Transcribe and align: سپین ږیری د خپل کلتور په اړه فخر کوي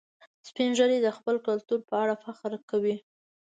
سپین 0.47 0.69
ږیری 0.77 0.97
د 1.01 1.07
خپل 1.17 1.35
کلتور 1.47 1.79
په 1.89 1.95
اړه 2.03 2.15
فخر 2.23 2.51
کوي 2.69 2.95